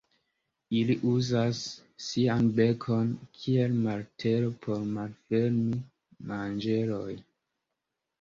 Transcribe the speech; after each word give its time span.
Ili 0.77 0.93
uzas 1.09 1.57
sian 2.05 2.47
bekon 2.59 3.11
kiel 3.41 3.75
martelo 3.83 4.49
por 4.63 4.87
malfermi 4.95 5.83
manĝerojn. 6.33 7.21